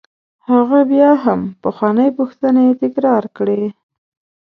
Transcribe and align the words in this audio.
هغه 0.49 0.79
بیا 0.91 1.11
هم 1.23 1.39
پخوانۍ 1.63 2.09
پوښتنې 2.17 2.65
تکرار 2.81 3.23
کړې. 3.37 3.63